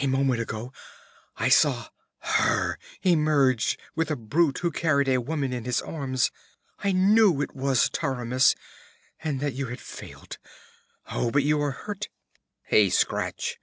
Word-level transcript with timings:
A 0.00 0.06
moment 0.06 0.40
ago 0.40 0.72
I 1.38 1.48
saw 1.48 1.88
her 2.18 2.78
emerge 3.02 3.76
with 3.96 4.12
a 4.12 4.16
brute 4.16 4.58
who 4.58 4.70
carried 4.70 5.08
a 5.08 5.20
woman 5.20 5.52
in 5.52 5.64
his 5.64 5.82
arms. 5.82 6.30
I 6.84 6.92
knew 6.92 7.40
it 7.42 7.52
was 7.56 7.90
Taramis, 7.90 8.54
and 9.24 9.40
that 9.40 9.54
you 9.54 9.66
had 9.66 9.80
failed! 9.80 10.38
Oh, 11.10 11.36
you 11.36 11.60
are 11.62 11.72
hurt!' 11.72 12.08
'A 12.70 12.90
scratch!' 12.90 13.58